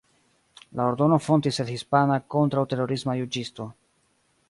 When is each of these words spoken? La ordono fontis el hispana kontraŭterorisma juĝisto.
La 0.79 0.87
ordono 0.93 1.19
fontis 1.27 1.63
el 1.65 1.71
hispana 1.75 2.19
kontraŭterorisma 2.37 3.19
juĝisto. 3.23 3.73